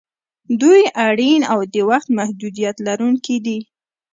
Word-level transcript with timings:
دوی 0.61 0.81
اړین 1.07 1.41
او 1.51 1.59
د 1.73 1.75
وخت 1.89 2.07
محدودیت 2.17 2.75
لرونکي 2.87 3.37
دي. 3.45 3.59